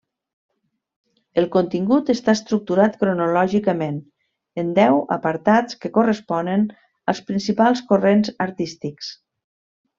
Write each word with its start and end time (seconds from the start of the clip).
El 1.41 1.45
contingut 1.55 2.09
està 2.13 2.33
estructurat 2.37 2.97
cronològicament 3.03 4.01
en 4.63 4.73
deu 4.79 4.99
apartats 5.19 5.81
que 5.85 5.93
corresponen 6.01 6.67
als 7.13 7.25
principals 7.31 7.87
corrents 7.93 8.37
artístics. 8.51 9.17